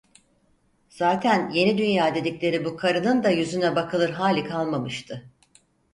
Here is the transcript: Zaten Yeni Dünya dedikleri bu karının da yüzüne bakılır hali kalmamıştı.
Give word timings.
Zaten 0.89 1.49
Yeni 1.49 1.77
Dünya 1.77 2.15
dedikleri 2.15 2.65
bu 2.65 2.77
karının 2.77 3.23
da 3.23 3.29
yüzüne 3.29 3.75
bakılır 3.75 4.09
hali 4.09 4.43
kalmamıştı. 4.43 5.29